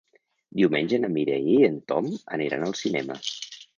Diumenge 0.61 0.99
na 1.03 1.11
Mireia 1.17 1.51
i 1.57 1.67
en 1.69 1.77
Tom 1.93 2.09
aniran 2.39 2.67
al 2.71 2.75
cinema. 2.81 3.19